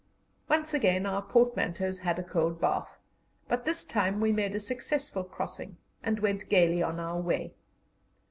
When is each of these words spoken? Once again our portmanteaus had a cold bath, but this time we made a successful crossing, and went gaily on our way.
Once 0.49 0.73
again 0.73 1.05
our 1.05 1.21
portmanteaus 1.21 1.99
had 1.99 2.17
a 2.17 2.23
cold 2.23 2.59
bath, 2.59 2.97
but 3.47 3.65
this 3.65 3.83
time 3.83 4.19
we 4.19 4.31
made 4.31 4.55
a 4.55 4.59
successful 4.59 5.23
crossing, 5.23 5.77
and 6.01 6.21
went 6.21 6.49
gaily 6.49 6.81
on 6.81 6.99
our 6.99 7.19
way. 7.21 7.53